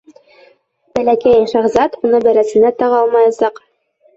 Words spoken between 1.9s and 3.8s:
уны бәрәсенә таға алмаясаҡ.